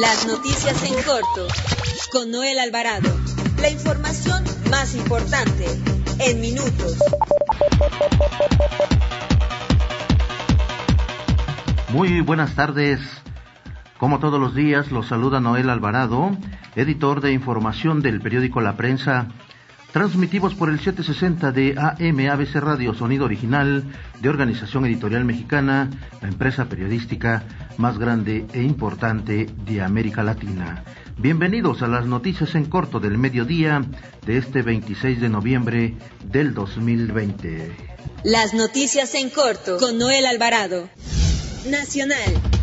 [0.00, 1.46] Las noticias en corto
[2.10, 3.10] con Noel Alvarado.
[3.60, 5.66] La información más importante
[6.20, 6.96] en minutos.
[11.90, 12.98] Muy buenas tardes.
[13.98, 16.30] Como todos los días, los saluda Noel Alvarado,
[16.76, 19.26] editor de información del periódico La Prensa.
[19.92, 23.82] Transmitimos por el 760 de AM ABC Radio, sonido original
[24.20, 25.90] de Organización Editorial Mexicana,
[26.22, 27.42] la empresa periodística
[27.76, 30.84] más grande e importante de América Latina.
[31.18, 33.84] Bienvenidos a las noticias en corto del mediodía
[34.24, 37.72] de este 26 de noviembre del 2020.
[38.22, 40.88] Las noticias en corto con Noel Alvarado.
[41.66, 42.59] Nacional.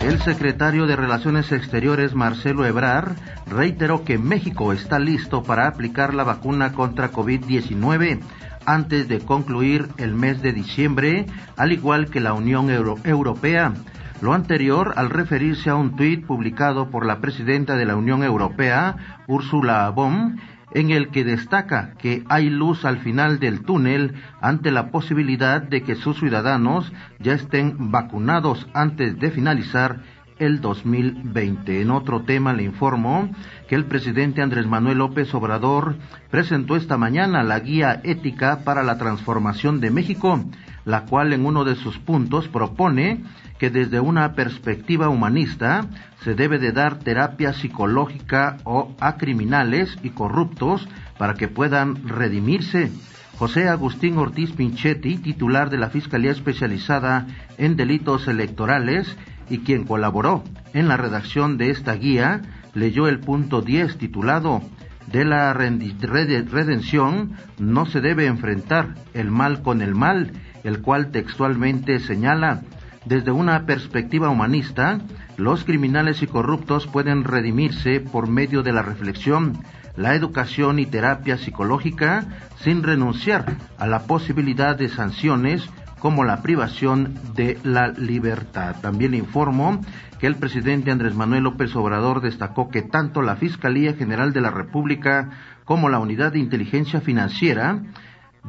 [0.00, 3.16] El secretario de Relaciones Exteriores, Marcelo Ebrar,
[3.46, 8.20] reiteró que México está listo para aplicar la vacuna contra COVID-19
[8.64, 13.72] antes de concluir el mes de diciembre, al igual que la Unión Europea.
[14.20, 18.96] Lo anterior al referirse a un tuit publicado por la presidenta de la Unión Europea,
[19.26, 20.38] Ursula von
[20.72, 25.82] en el que destaca que hay luz al final del túnel ante la posibilidad de
[25.82, 30.02] que sus ciudadanos ya estén vacunados antes de finalizar
[30.38, 31.80] el 2020.
[31.80, 33.30] En otro tema le informo
[33.68, 35.96] que el presidente Andrés Manuel López Obrador
[36.30, 40.44] presentó esta mañana la guía ética para la transformación de México,
[40.84, 43.22] la cual en uno de sus puntos propone
[43.58, 45.86] que desde una perspectiva humanista
[46.22, 52.90] se debe de dar terapia psicológica o a criminales y corruptos para que puedan redimirse.
[53.38, 59.16] José Agustín Ortiz Pinchetti, titular de la Fiscalía Especializada en Delitos Electorales
[59.50, 62.42] y quien colaboró en la redacción de esta guía,
[62.74, 64.62] leyó el punto 10 titulado
[65.10, 70.32] de la redención no se debe enfrentar el mal con el mal,
[70.64, 72.62] el cual textualmente señala
[73.06, 74.98] desde una perspectiva humanista,
[75.38, 79.58] los criminales y corruptos pueden redimirse por medio de la reflexión,
[79.96, 82.26] la educación y terapia psicológica
[82.60, 85.66] sin renunciar a la posibilidad de sanciones
[85.98, 88.76] como la privación de la libertad.
[88.80, 89.80] También informo
[90.18, 94.50] que el presidente Andrés Manuel López Obrador destacó que tanto la Fiscalía General de la
[94.50, 95.30] República
[95.64, 97.82] como la Unidad de Inteligencia Financiera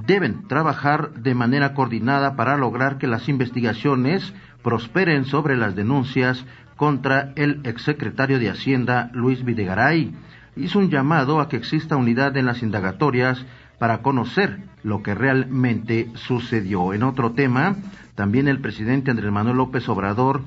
[0.06, 4.34] deben trabajar de manera coordinada para lograr que las investigaciones
[4.64, 6.46] prosperen sobre las denuncias
[6.76, 10.14] contra el exsecretario de Hacienda Luis Videgaray.
[10.56, 13.46] Hizo un llamado a que exista unidad en las indagatorias
[13.80, 16.94] para conocer lo que realmente sucedió.
[16.94, 17.78] En otro tema,
[18.16, 20.44] también el presidente Andrés Manuel López Obrador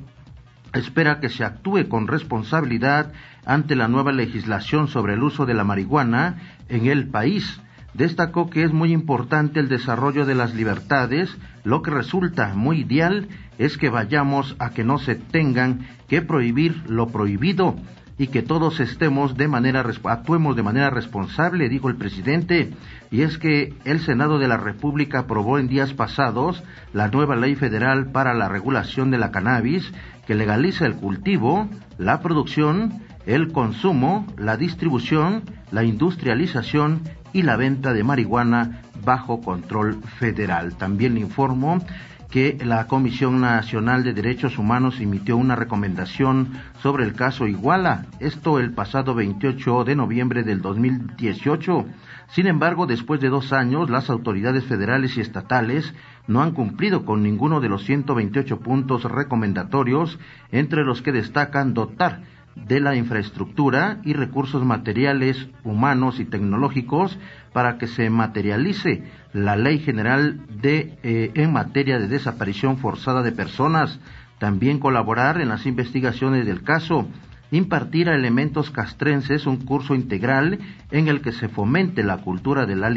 [0.75, 3.13] espera que se actúe con responsabilidad
[3.45, 6.37] ante la nueva legislación sobre el uso de la marihuana
[6.69, 7.61] en el país.
[7.95, 13.29] Destacó que es muy importante el desarrollo de las libertades, lo que resulta muy ideal
[13.59, 17.77] es que vayamos a que no se tengan que prohibir lo prohibido
[18.19, 22.73] y que todos estemos de manera actuemos de manera responsable, dijo el presidente,
[23.11, 26.63] y es que el Senado de la República aprobó en días pasados
[26.93, 29.91] la nueva ley federal para la regulación de la cannabis
[30.27, 31.69] que legaliza el cultivo,
[31.99, 37.03] la producción, el consumo, la distribución, la industrialización
[37.33, 40.75] y la venta de marihuana bajo control federal.
[40.77, 41.85] También le informo
[42.33, 48.59] que la Comisión Nacional de Derechos Humanos emitió una recomendación sobre el caso Iguala, esto
[48.59, 51.85] el pasado 28 de noviembre del 2018.
[52.29, 55.93] Sin embargo, después de dos años, las autoridades federales y estatales
[56.27, 60.19] no han cumplido con ninguno de los 128 puntos recomendatorios,
[60.53, 62.23] entre los que destacan dotar
[62.55, 67.19] de la infraestructura y recursos materiales, humanos y tecnológicos
[67.53, 73.33] para que se materialice la Ley General de, eh, en materia de desaparición forzada de
[73.33, 73.99] personas,
[74.39, 77.07] también colaborar en las investigaciones del caso,
[77.53, 80.59] impartir a elementos castrenses un curso integral
[80.91, 82.91] en el que se fomente la cultura de la,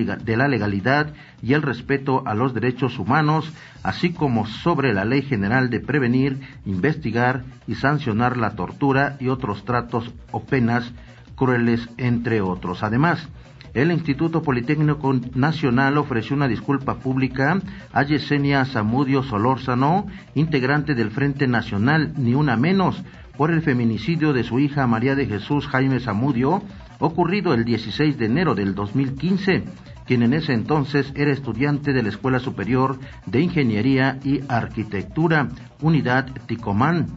[0.48, 3.52] legalidad y el respeto a los derechos humanos,
[3.84, 9.66] así como sobre la ley general de prevenir, investigar y sancionar la tortura y otros
[9.66, 10.90] tratos o penas
[11.36, 12.82] crueles, entre otros.
[12.82, 13.28] Además,
[13.76, 17.60] el Instituto Politécnico Nacional ofreció una disculpa pública
[17.92, 23.04] a Yesenia Zamudio Solórzano, integrante del Frente Nacional, ni una menos,
[23.36, 26.64] por el feminicidio de su hija María de Jesús Jaime Zamudio,
[27.00, 29.66] ocurrido el 16 de enero del 2015,
[30.06, 35.50] quien en ese entonces era estudiante de la Escuela Superior de Ingeniería y Arquitectura,
[35.82, 37.08] Unidad Ticomán.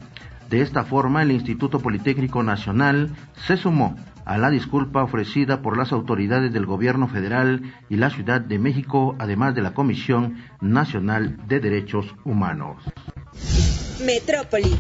[0.50, 3.10] De esta forma, el Instituto Politécnico Nacional
[3.46, 3.94] se sumó
[4.28, 9.16] a la disculpa ofrecida por las autoridades del Gobierno Federal y la Ciudad de México,
[9.18, 12.76] además de la Comisión Nacional de Derechos Humanos.
[14.04, 14.76] Metrópoli.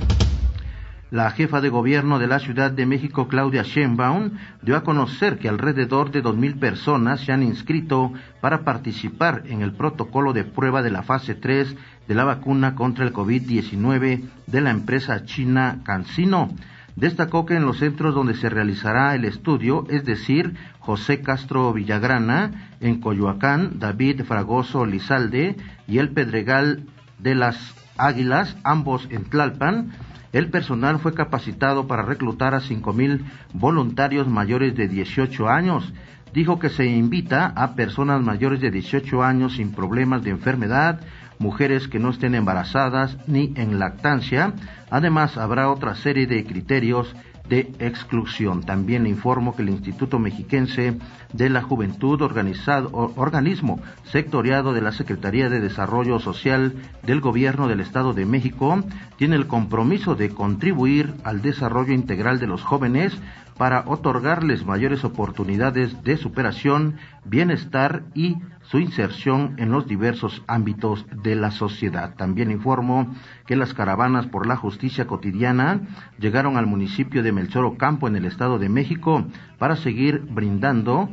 [1.10, 5.48] La jefa de gobierno de la Ciudad de México, Claudia Sheinbaum, dio a conocer que
[5.48, 8.12] alrededor de 2.000 personas se han inscrito
[8.42, 11.74] para participar en el protocolo de prueba de la fase 3
[12.06, 16.50] de la vacuna contra el COVID-19 de la empresa china CanSino.
[16.98, 22.72] Destacó que en los centros donde se realizará el estudio, es decir, José Castro Villagrana,
[22.80, 25.54] en Coyoacán, David Fragoso Lizalde
[25.86, 26.86] y el Pedregal
[27.20, 27.56] de las
[27.96, 29.92] Águilas, ambos en Tlalpan,
[30.32, 33.22] el personal fue capacitado para reclutar a 5.000
[33.52, 35.94] voluntarios mayores de 18 años.
[36.34, 41.00] Dijo que se invita a personas mayores de 18 años sin problemas de enfermedad,
[41.38, 44.54] mujeres que no estén embarazadas ni en lactancia.
[44.90, 47.14] Además, habrá otra serie de criterios
[47.48, 48.62] de exclusión.
[48.62, 50.98] También informo que el Instituto Mexiquense
[51.32, 57.80] de la Juventud, organizado, organismo sectoriado de la Secretaría de Desarrollo Social del Gobierno del
[57.80, 58.82] Estado de México,
[59.16, 63.18] tiene el compromiso de contribuir al desarrollo integral de los jóvenes
[63.56, 68.36] para otorgarles mayores oportunidades de superación, bienestar y
[68.70, 72.14] su inserción en los diversos ámbitos de la sociedad.
[72.16, 73.14] También informo
[73.46, 75.80] que las caravanas por la justicia cotidiana
[76.18, 79.24] llegaron al municipio de Melchor Ocampo en el Estado de México
[79.58, 81.08] para seguir brindando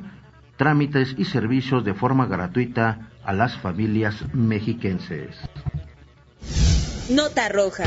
[0.57, 5.37] trámites y servicios de forma gratuita a las familias mexiquenses.
[7.09, 7.83] Nota roja.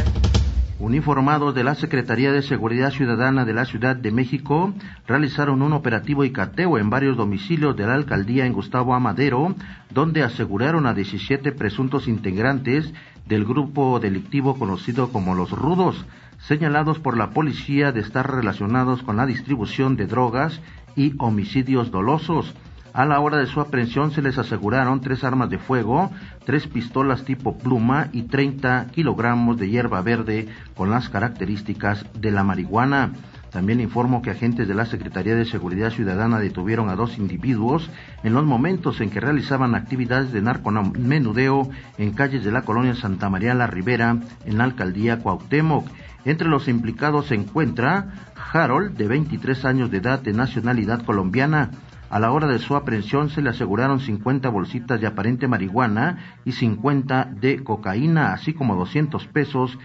[0.81, 4.73] Uniformados de la Secretaría de Seguridad Ciudadana de la Ciudad de México
[5.09, 9.57] realizaron un operativo y cateo en varios domicilios de la alcaldía en Gustavo Amadero,
[9.91, 12.93] donde aseguraron a 17 presuntos integrantes
[13.27, 16.07] del grupo delictivo conocido como los Rudos,
[16.47, 20.61] señalados por la policía de estar relacionados con la distribución de drogas
[20.95, 22.55] y homicidios dolosos.
[22.93, 26.11] A la hora de su aprehensión se les aseguraron tres armas de fuego,
[26.45, 32.45] tres pistolas tipo pluma y 30 kilogramos de hierba verde con las características de la
[32.45, 33.13] marihuana.
[33.51, 37.89] También informo que agentes de la Secretaría de Seguridad Ciudadana detuvieron a dos individuos
[38.23, 43.31] en los momentos en que realizaban actividades de narcomenudeo en calles de la colonia Santa
[43.31, 45.87] María la Ribera, en la alcaldía Cuauhtémoc.
[46.25, 48.09] Entre los implicados se encuentra
[48.53, 51.71] Harold, de 23 años de edad, de nacionalidad colombiana,
[52.11, 56.53] a la hora de su aprehensión se le aseguraron 50 bolsitas de aparente marihuana y
[56.53, 59.79] 50 de cocaína, así como 200 pesos